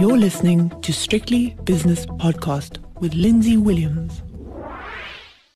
You're 0.00 0.16
listening 0.16 0.70
to 0.80 0.94
Strictly 0.94 1.58
Business 1.64 2.06
Podcast 2.06 2.78
with 3.00 3.12
Lindsay 3.12 3.58
Williams. 3.58 4.22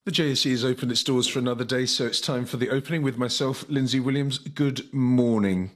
The 0.03 0.11
JSE 0.11 0.51
has 0.51 0.63
opened 0.63 0.91
its 0.91 1.03
doors 1.03 1.27
for 1.27 1.39
another 1.39 1.63
day, 1.63 1.87
so 1.87 2.05
it's 2.05 2.21
time 2.21 2.45
for 2.45 2.57
the 2.57 2.69
opening 2.69 3.01
with 3.01 3.17
myself, 3.17 3.65
Lindsay 3.69 3.99
Williams. 3.99 4.37
Good 4.37 4.93
morning. 4.93 5.71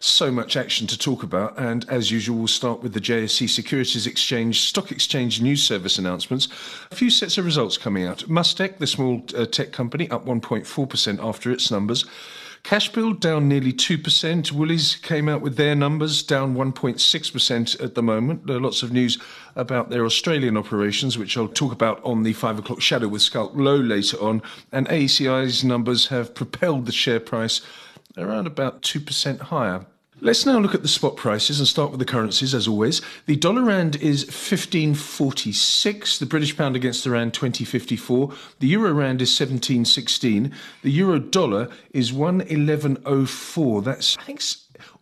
So 0.00 0.32
much 0.32 0.56
action 0.56 0.86
to 0.86 0.96
talk 0.96 1.22
about, 1.22 1.58
and 1.58 1.86
as 1.90 2.10
usual, 2.10 2.38
we'll 2.38 2.46
start 2.46 2.82
with 2.82 2.94
the 2.94 3.00
JSE 3.00 3.46
Securities 3.46 4.06
Exchange 4.06 4.62
Stock 4.62 4.90
Exchange 4.90 5.42
News 5.42 5.62
Service 5.62 5.98
announcements. 5.98 6.48
A 6.90 6.94
few 6.94 7.10
sets 7.10 7.36
of 7.36 7.44
results 7.44 7.76
coming 7.76 8.06
out. 8.06 8.20
Mustek, 8.20 8.78
the 8.78 8.86
small 8.86 9.22
uh, 9.36 9.44
tech 9.44 9.70
company, 9.70 10.08
up 10.08 10.24
1.4% 10.24 11.22
after 11.22 11.50
its 11.50 11.70
numbers. 11.70 12.06
Cashbuild 12.64 13.20
down 13.20 13.46
nearly 13.46 13.74
2%. 13.74 14.50
Woolies 14.50 14.96
came 14.96 15.28
out 15.28 15.42
with 15.42 15.56
their 15.56 15.74
numbers 15.74 16.22
down 16.22 16.54
1.6% 16.54 17.84
at 17.84 17.94
the 17.94 18.02
moment. 18.02 18.46
There 18.46 18.56
are 18.56 18.60
lots 18.60 18.82
of 18.82 18.90
news 18.90 19.18
about 19.54 19.90
their 19.90 20.06
Australian 20.06 20.56
operations, 20.56 21.18
which 21.18 21.36
I'll 21.36 21.46
talk 21.46 21.72
about 21.72 22.02
on 22.02 22.22
the 22.22 22.32
5 22.32 22.60
o'clock 22.60 22.80
shadow 22.80 23.06
with 23.06 23.20
Schalk 23.20 23.52
Louw 23.52 23.86
later 23.86 24.16
on. 24.16 24.40
And 24.72 24.88
AECI's 24.88 25.62
numbers 25.62 26.06
have 26.06 26.34
propelled 26.34 26.86
the 26.86 26.92
share 26.92 27.20
price 27.20 27.60
around 28.16 28.46
about 28.46 28.80
2% 28.80 29.40
higher. 29.40 29.84
Let's 30.20 30.46
now 30.46 30.60
look 30.60 30.76
at 30.76 30.82
the 30.82 30.88
spot 30.88 31.16
prices 31.16 31.58
and 31.58 31.66
start 31.66 31.90
with 31.90 31.98
the 31.98 32.06
currencies 32.06 32.54
as 32.54 32.68
always. 32.68 33.02
The 33.26 33.34
dollar 33.34 33.62
rand 33.62 33.96
is 33.96 34.24
1546, 34.24 36.18
the 36.20 36.26
British 36.26 36.56
pound 36.56 36.76
against 36.76 37.02
the 37.02 37.10
rand 37.10 37.34
2054, 37.34 38.32
the 38.60 38.68
euro 38.68 38.92
rand 38.92 39.20
is 39.20 39.30
1716, 39.30 40.52
the 40.82 40.90
euro 40.92 41.18
dollar 41.18 41.68
is 41.90 42.12
11104. 42.12 43.82
That's 43.82 44.16
I 44.16 44.22
think 44.22 44.40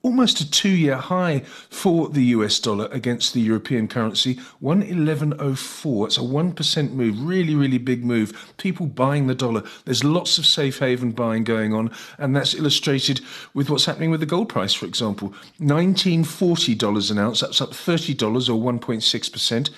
almost 0.03 0.41
a 0.41 0.51
two 0.51 0.69
year 0.69 0.97
high 0.97 1.41
for 1.71 2.09
the 2.09 2.25
US 2.25 2.59
dollar 2.59 2.89
against 2.91 3.35
the 3.35 3.41
European 3.41 3.89
currency, 3.89 4.35
111.04. 4.63 6.07
It's 6.07 6.19
a 6.19 6.21
1% 6.21 6.93
move, 6.93 7.23
really, 7.23 7.55
really 7.55 7.79
big 7.79 8.05
move. 8.05 8.55
People 8.57 8.87
buying 8.87 9.27
the 9.27 9.35
dollar. 9.35 9.63
There's 9.85 10.05
lots 10.05 10.39
of 10.39 10.47
safe 10.47 10.79
haven 10.79 11.13
buying 11.13 11.45
going 11.45 11.73
on, 11.73 11.91
and 12.19 12.35
that's 12.35 12.55
illustrated 12.55 13.21
with 13.55 13.71
what's 13.71 13.87
happening 13.87 14.11
with 14.11 14.21
the 14.21 14.27
gold 14.27 14.49
price, 14.49 14.75
for 14.75 14.87
example. 14.87 15.35
$1940 15.61 17.11
an 17.11 17.19
ounce, 17.19 17.41
that's 17.41 17.61
up 17.61 17.71
$30 17.71 18.23
or 18.23 18.73
1.6%. 18.73 19.71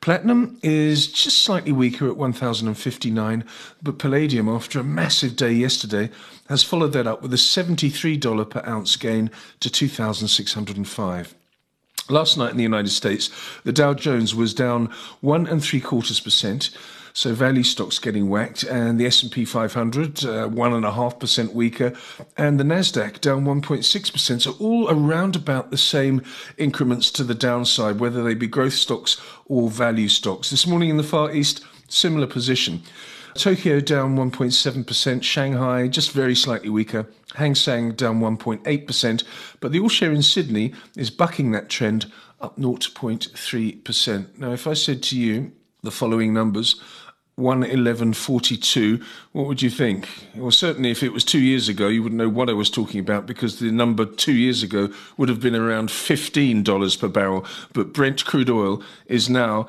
Platinum 0.00 0.58
is 0.62 1.06
just 1.06 1.42
slightly 1.42 1.72
weaker 1.72 2.08
at 2.08 2.16
1059, 2.16 3.44
but 3.82 3.98
palladium, 3.98 4.48
after 4.48 4.78
a 4.78 4.84
massive 4.84 5.36
day 5.36 5.52
yesterday, 5.52 6.10
has 6.48 6.62
followed 6.62 6.92
that 6.92 7.06
up 7.06 7.22
with 7.22 7.32
a 7.32 7.36
$73 7.36 8.50
per 8.50 8.62
ounce 8.66 8.96
gain 8.96 9.30
to 9.60 9.70
2605. 9.70 11.34
Last 12.10 12.36
night 12.36 12.50
in 12.50 12.58
the 12.58 12.62
United 12.62 12.90
States, 12.90 13.30
the 13.64 13.72
Dow 13.72 13.94
Jones 13.94 14.34
was 14.34 14.52
down 14.52 14.92
one 15.20 15.46
and 15.46 15.62
three 15.64 15.80
quarters 15.80 16.20
percent. 16.20 16.70
So 17.16 17.32
value 17.32 17.62
stocks 17.62 18.00
getting 18.00 18.28
whacked, 18.28 18.64
and 18.64 18.98
the 18.98 19.06
S&P 19.06 19.44
500 19.44 20.24
uh, 20.24 20.48
one 20.48 20.72
and 20.72 20.84
a 20.84 20.90
half 20.90 21.18
percent 21.20 21.54
weaker, 21.54 21.92
and 22.36 22.58
the 22.58 22.64
Nasdaq 22.64 23.20
down 23.20 23.44
1.6 23.44 24.12
percent. 24.12 24.42
So 24.42 24.56
all 24.58 24.90
around 24.90 25.36
about 25.36 25.70
the 25.70 25.78
same 25.78 26.22
increments 26.58 27.12
to 27.12 27.22
the 27.22 27.34
downside, 27.34 28.00
whether 28.00 28.24
they 28.24 28.34
be 28.34 28.48
growth 28.48 28.72
stocks 28.72 29.20
or 29.46 29.70
value 29.70 30.08
stocks. 30.08 30.50
This 30.50 30.66
morning 30.66 30.90
in 30.90 30.96
the 30.96 31.04
Far 31.04 31.32
East, 31.32 31.64
similar 31.88 32.26
position. 32.26 32.82
Tokyo 33.34 33.80
down 33.80 34.16
1.7%, 34.16 35.22
Shanghai 35.22 35.88
just 35.88 36.12
very 36.12 36.34
slightly 36.34 36.68
weaker, 36.68 37.06
Hang 37.34 37.54
Seng 37.54 37.92
down 37.92 38.20
1.8%, 38.20 39.24
but 39.60 39.72
the 39.72 39.80
all 39.80 39.88
share 39.88 40.12
in 40.12 40.22
Sydney 40.22 40.72
is 40.96 41.10
bucking 41.10 41.50
that 41.50 41.68
trend 41.68 42.10
up 42.40 42.56
0.3%. 42.58 44.38
Now, 44.38 44.52
if 44.52 44.66
I 44.66 44.74
said 44.74 45.02
to 45.04 45.18
you 45.18 45.52
the 45.82 45.90
following 45.90 46.32
numbers, 46.32 46.80
111.42, 47.38 49.02
what 49.32 49.48
would 49.48 49.60
you 49.60 49.70
think? 49.70 50.08
Well, 50.36 50.52
certainly 50.52 50.92
if 50.92 51.02
it 51.02 51.12
was 51.12 51.24
two 51.24 51.40
years 51.40 51.68
ago, 51.68 51.88
you 51.88 52.02
wouldn't 52.02 52.18
know 52.18 52.28
what 52.28 52.48
I 52.48 52.52
was 52.52 52.70
talking 52.70 53.00
about 53.00 53.26
because 53.26 53.58
the 53.58 53.72
number 53.72 54.04
two 54.04 54.34
years 54.34 54.62
ago 54.62 54.90
would 55.16 55.28
have 55.28 55.40
been 55.40 55.56
around 55.56 55.88
$15 55.88 57.00
per 57.00 57.08
barrel. 57.08 57.44
But 57.72 57.92
Brent 57.92 58.24
crude 58.24 58.50
oil 58.50 58.82
is 59.06 59.28
now 59.28 59.66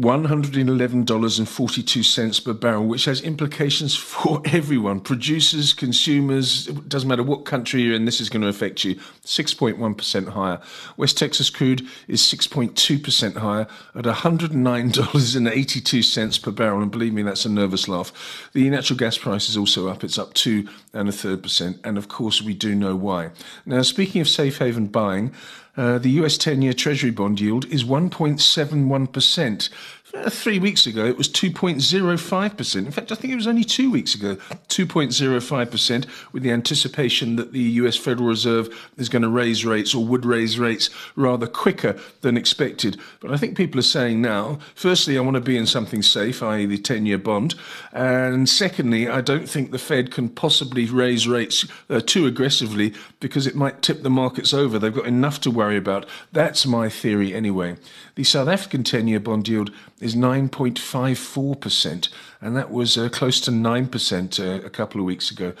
$111.42 0.00 2.44
per 2.44 2.52
barrel, 2.54 2.86
which 2.86 3.04
has 3.04 3.20
implications 3.20 3.94
for 3.96 4.40
everyone 4.46 5.00
producers, 5.00 5.74
consumers, 5.74 6.68
it 6.68 6.88
doesn't 6.88 7.08
matter 7.08 7.22
what 7.22 7.44
country 7.44 7.82
you're 7.82 7.94
in, 7.94 8.06
this 8.06 8.20
is 8.20 8.30
going 8.30 8.42
to 8.42 8.48
affect 8.48 8.84
you. 8.84 8.94
6.1% 9.24 10.28
higher. 10.28 10.60
West 10.96 11.18
Texas 11.18 11.50
crude 11.50 11.86
is 12.08 12.22
6.2% 12.22 13.36
higher 13.36 13.66
at 13.94 14.04
$109.82 14.04 16.42
per 16.42 16.50
barrel, 16.50 16.80
and 16.80 16.90
believe 16.90 17.12
me, 17.12 17.20
that's 17.22 17.44
a 17.44 17.50
nervous 17.50 17.86
laugh. 17.86 18.50
The 18.54 18.70
natural 18.70 18.98
gas 18.98 19.18
price 19.18 19.48
is 19.48 19.56
also 19.56 19.88
up, 19.88 20.02
it's 20.02 20.18
up 20.18 20.34
2 20.34 20.68
and 20.94 21.08
a 21.08 21.12
third 21.12 21.42
percent, 21.42 21.78
and 21.84 21.98
of 21.98 22.08
course, 22.08 22.42
we 22.42 22.54
do 22.54 22.74
know 22.74 22.96
why. 22.96 23.30
Now, 23.66 23.82
speaking 23.82 24.20
of 24.20 24.28
safe 24.28 24.58
haven 24.58 24.86
buying, 24.86 25.32
uh, 25.80 25.98
the 25.98 26.10
US 26.10 26.36
10 26.36 26.60
year 26.60 26.74
Treasury 26.74 27.10
bond 27.10 27.40
yield 27.40 27.64
is 27.72 27.84
1.71%. 27.84 29.70
Uh, 30.12 30.28
three 30.28 30.58
weeks 30.58 30.86
ago, 30.86 31.04
it 31.04 31.16
was 31.16 31.28
2.05%. 31.28 32.76
In 32.76 32.90
fact, 32.90 33.12
I 33.12 33.14
think 33.14 33.32
it 33.32 33.36
was 33.36 33.46
only 33.46 33.62
two 33.62 33.90
weeks 33.90 34.14
ago, 34.14 34.36
2.05%, 34.68 36.06
with 36.32 36.42
the 36.42 36.50
anticipation 36.50 37.36
that 37.36 37.52
the 37.52 37.60
US 37.60 37.96
Federal 37.96 38.26
Reserve 38.26 38.90
is 38.96 39.08
going 39.08 39.22
to 39.22 39.28
raise 39.28 39.64
rates 39.64 39.94
or 39.94 40.04
would 40.04 40.24
raise 40.24 40.58
rates 40.58 40.90
rather 41.14 41.46
quicker 41.46 41.96
than 42.22 42.36
expected. 42.36 42.98
But 43.20 43.30
I 43.30 43.36
think 43.36 43.56
people 43.56 43.78
are 43.78 43.82
saying 43.82 44.20
now, 44.20 44.58
firstly, 44.74 45.16
I 45.16 45.20
want 45.20 45.36
to 45.36 45.40
be 45.40 45.56
in 45.56 45.66
something 45.66 46.02
safe, 46.02 46.42
i.e., 46.42 46.66
the 46.66 46.78
10 46.78 47.06
year 47.06 47.18
bond. 47.18 47.54
And 47.92 48.48
secondly, 48.48 49.08
I 49.08 49.20
don't 49.20 49.48
think 49.48 49.70
the 49.70 49.78
Fed 49.78 50.10
can 50.10 50.28
possibly 50.28 50.86
raise 50.86 51.28
rates 51.28 51.66
uh, 51.88 52.00
too 52.00 52.26
aggressively 52.26 52.94
because 53.20 53.46
it 53.46 53.54
might 53.54 53.82
tip 53.82 54.02
the 54.02 54.10
markets 54.10 54.52
over. 54.52 54.78
They've 54.78 54.94
got 54.94 55.06
enough 55.06 55.40
to 55.42 55.50
worry 55.52 55.76
about. 55.76 56.06
That's 56.32 56.66
my 56.66 56.88
theory 56.88 57.32
anyway. 57.32 57.76
The 58.16 58.24
South 58.24 58.48
African 58.48 58.82
10 58.82 59.06
year 59.06 59.20
bond 59.20 59.46
yield 59.46 59.70
is 60.00 60.14
9.54%, 60.14 62.08
and 62.40 62.56
that 62.56 62.70
was 62.70 62.96
uh, 62.96 63.10
close 63.10 63.40
to 63.42 63.50
9% 63.50 64.40
uh, 64.40 64.64
a 64.64 64.70
couple 64.70 65.00
of 65.00 65.06
weeks 65.06 65.30
ago. 65.30 65.52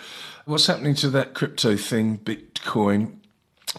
What's 0.46 0.66
happening 0.66 0.94
to 0.96 1.10
that 1.10 1.34
crypto 1.34 1.76
thing, 1.76 2.18
Bitcoin? 2.18 3.20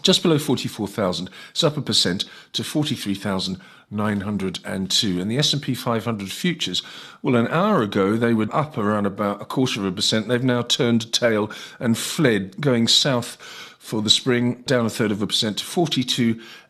Just 0.00 0.22
below 0.22 0.38
44,000. 0.38 1.28
It's 1.50 1.62
up 1.62 1.76
a 1.76 1.82
percent 1.82 2.24
to 2.54 2.64
43,902. 2.64 5.20
And 5.20 5.30
the 5.30 5.36
S&P 5.36 5.74
500 5.74 6.32
futures, 6.32 6.82
well, 7.20 7.36
an 7.36 7.48
hour 7.48 7.82
ago 7.82 8.16
they 8.16 8.32
were 8.32 8.48
up 8.52 8.78
around 8.78 9.04
about 9.04 9.42
a 9.42 9.44
quarter 9.44 9.80
of 9.80 9.86
a 9.86 9.92
percent. 9.92 10.28
They've 10.28 10.42
now 10.42 10.62
turned 10.62 11.12
tail 11.12 11.50
and 11.78 11.98
fled, 11.98 12.58
going 12.58 12.88
south 12.88 13.36
for 13.78 14.00
the 14.00 14.08
spring, 14.08 14.62
down 14.62 14.86
a 14.86 14.90
third 14.90 15.10
of 15.10 15.20
a 15.20 15.26
percent 15.26 15.58
to 15.58 15.64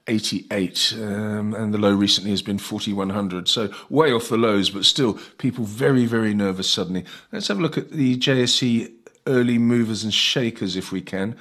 42.88. 0.07 1.03
Um, 1.03 1.55
and 1.55 1.73
the 1.73 1.79
low 1.79 1.93
recently 1.95 2.31
has 2.31 2.43
been 2.43 2.59
4100. 2.59 3.49
So 3.49 3.71
way 3.89 4.13
off 4.13 4.29
the 4.29 4.37
lows, 4.37 4.71
but 4.71 4.85
still 4.85 5.15
people 5.39 5.65
very, 5.65 6.07
very 6.07 6.35
nervous 6.35 6.69
suddenly. 6.69 7.05
Let's 7.31 7.49
have 7.49 7.59
a 7.59 7.63
look 7.63 7.79
at 7.79 7.91
the 7.91 8.17
JSE 8.17 8.93
early 9.27 9.59
movers 9.59 10.03
and 10.05 10.13
shakers 10.13 10.77
if 10.77 10.93
we 10.93 11.01
can. 11.01 11.37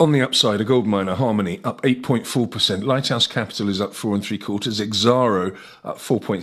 On 0.00 0.10
the 0.10 0.20
upside, 0.20 0.60
a 0.60 0.64
gold 0.64 0.88
miner, 0.88 1.14
Harmony, 1.14 1.60
up 1.62 1.80
8.4%. 1.82 2.82
Lighthouse 2.82 3.28
Capital 3.28 3.68
is 3.68 3.80
up 3.80 3.94
four 3.94 4.16
and 4.16 4.24
three 4.24 4.38
quarters. 4.38 4.80
Exxaro 4.80 5.56
up 5.84 5.98
4.6%. 5.98 6.40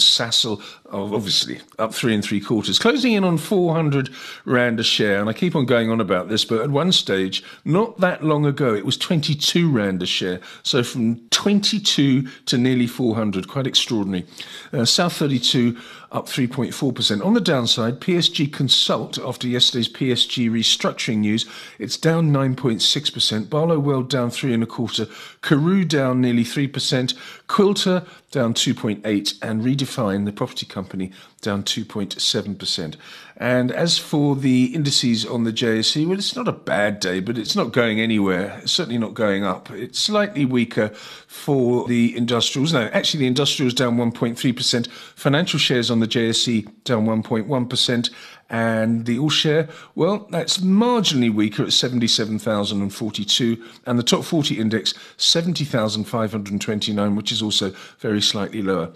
Sasol, 0.00 0.62
obviously, 0.92 1.62
up 1.78 1.94
three 1.94 2.12
and 2.14 2.22
three 2.22 2.40
quarters. 2.40 2.78
Closing 2.78 3.14
in 3.14 3.24
on 3.24 3.38
400 3.38 4.10
Rand 4.44 4.80
a 4.80 4.84
share. 4.84 5.18
And 5.18 5.30
I 5.30 5.32
keep 5.32 5.56
on 5.56 5.64
going 5.64 5.90
on 5.90 5.98
about 5.98 6.28
this, 6.28 6.44
but 6.44 6.60
at 6.60 6.70
one 6.70 6.92
stage, 6.92 7.42
not 7.64 8.00
that 8.00 8.22
long 8.22 8.44
ago, 8.44 8.74
it 8.74 8.84
was 8.84 8.98
22 8.98 9.70
Rand 9.70 10.02
a 10.02 10.06
share. 10.06 10.40
So 10.62 10.82
from 10.82 11.26
22 11.30 12.28
to 12.28 12.58
nearly 12.58 12.86
400, 12.86 13.48
quite 13.48 13.66
extraordinary. 13.66 14.26
Uh, 14.74 14.84
South 14.84 15.14
32 15.14 15.80
up 16.14 16.26
3.4%. 16.26 17.24
On 17.24 17.34
the 17.34 17.40
downside, 17.40 18.00
PSG 18.00 18.48
Konsult, 18.48 19.18
after 19.28 19.46
yesterday's 19.46 19.88
PSG 19.88 20.48
restructuring 20.48 21.18
news, 21.18 21.44
it's 21.78 21.98
down 21.98 22.30
9.6%. 22.30 23.50
Barlow 23.50 23.74
Barloworld 23.74 24.08
down 24.08 24.30
three 24.30 24.54
and 24.54 24.62
a 24.62 24.66
quarter. 24.66 25.06
Karoo 25.42 25.84
down 25.84 26.20
nearly 26.20 26.44
3%. 26.44 27.14
Quilter 27.48 28.06
down 28.30 28.54
2.8 28.54 29.34
and 29.42 29.62
Redefine, 29.62 30.24
the 30.24 30.32
property 30.32 30.66
company, 30.66 31.12
down 31.44 31.62
2.7%. 31.62 32.96
And 33.36 33.72
as 33.72 33.98
for 33.98 34.36
the 34.36 34.66
indices 34.74 35.26
on 35.26 35.42
the 35.44 35.52
JSE, 35.52 36.06
well, 36.06 36.18
it's 36.18 36.36
not 36.36 36.46
a 36.46 36.52
bad 36.52 37.00
day, 37.00 37.18
but 37.20 37.36
it's 37.36 37.56
not 37.56 37.72
going 37.72 38.00
anywhere. 38.00 38.60
It's 38.62 38.72
certainly 38.72 38.98
not 38.98 39.14
going 39.14 39.44
up. 39.44 39.70
It's 39.70 39.98
slightly 39.98 40.44
weaker 40.44 40.90
for 41.26 41.88
the 41.88 42.16
industrials. 42.16 42.72
No, 42.72 42.88
actually, 42.92 43.20
the 43.20 43.26
industrials 43.26 43.74
down 43.74 43.96
1.3%. 43.96 44.88
Financial 44.88 45.58
shares 45.58 45.90
on 45.90 46.00
the 46.00 46.06
JSE 46.06 46.68
down 46.84 47.06
1.1%. 47.06 48.10
And 48.50 49.06
the 49.06 49.18
all 49.18 49.30
share, 49.30 49.68
well, 49.96 50.28
that's 50.30 50.58
marginally 50.58 51.34
weaker 51.34 51.64
at 51.64 51.72
77,042. 51.72 53.64
And 53.86 53.98
the 53.98 54.04
top 54.04 54.22
40 54.22 54.60
index, 54.60 54.94
70,529, 55.16 57.16
which 57.16 57.32
is 57.32 57.42
also 57.42 57.72
very 57.98 58.22
slightly 58.22 58.62
lower. 58.62 58.92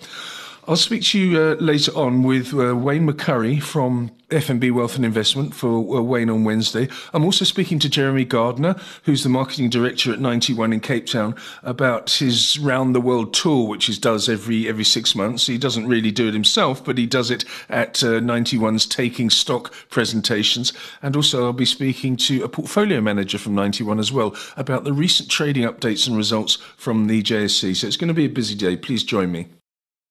I'll 0.68 0.76
speak 0.76 1.02
to 1.04 1.18
you 1.18 1.40
uh, 1.40 1.54
later 1.54 1.92
on 1.96 2.24
with 2.24 2.52
uh, 2.52 2.76
Wayne 2.76 3.10
McCurrie 3.10 3.62
from 3.62 4.10
FNB 4.28 4.70
Wealth 4.70 4.96
and 4.96 5.04
Investment 5.06 5.54
for 5.54 5.96
uh, 5.96 6.02
Wayne 6.02 6.28
on 6.28 6.44
Wednesday. 6.44 6.90
I'm 7.14 7.24
also 7.24 7.46
speaking 7.46 7.78
to 7.78 7.88
Jeremy 7.88 8.26
Gardner, 8.26 8.76
who's 9.04 9.22
the 9.22 9.30
marketing 9.30 9.70
director 9.70 10.12
at 10.12 10.20
91 10.20 10.74
in 10.74 10.80
Cape 10.80 11.06
Town, 11.06 11.34
about 11.62 12.10
his 12.10 12.58
round 12.58 12.94
the 12.94 13.00
world 13.00 13.32
tour, 13.32 13.66
which 13.66 13.86
he 13.86 13.94
does 13.94 14.28
every 14.28 14.68
every 14.68 14.84
six 14.84 15.14
months. 15.14 15.46
He 15.46 15.56
doesn't 15.56 15.86
really 15.86 16.10
do 16.10 16.28
it 16.28 16.34
himself, 16.34 16.84
but 16.84 16.98
he 16.98 17.06
does 17.06 17.30
it 17.30 17.46
at 17.70 17.94
91's 17.94 18.84
uh, 18.84 18.88
Taking 18.90 19.30
Stock 19.30 19.72
presentations. 19.88 20.74
And 21.00 21.16
also, 21.16 21.46
I'll 21.46 21.54
be 21.54 21.64
speaking 21.64 22.14
to 22.18 22.44
a 22.44 22.48
portfolio 22.50 23.00
manager 23.00 23.38
from 23.38 23.54
91 23.54 23.98
as 23.98 24.12
well 24.12 24.36
about 24.58 24.84
the 24.84 24.92
recent 24.92 25.30
trading 25.30 25.62
updates 25.62 26.06
and 26.06 26.14
results 26.14 26.56
from 26.76 27.06
the 27.06 27.22
JSE. 27.22 27.74
So 27.74 27.86
it's 27.86 27.96
going 27.96 28.08
to 28.08 28.12
be 28.12 28.26
a 28.26 28.28
busy 28.28 28.54
day. 28.54 28.76
Please 28.76 29.02
join 29.02 29.32
me. 29.32 29.46